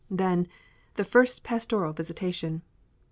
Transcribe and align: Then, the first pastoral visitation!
Then, 0.09 0.47
the 0.95 1.03
first 1.05 1.43
pastoral 1.43 1.93
visitation! 1.93 2.63